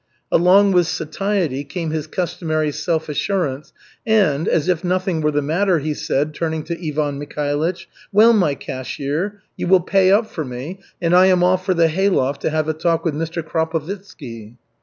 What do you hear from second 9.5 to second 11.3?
you will pay up for me, and I